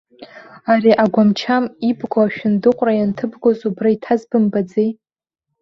[0.71, 4.89] Ари агәам-чам ибго ашәындыҟәра ианҭыбгоз убра иҭаз бымбаӡеи.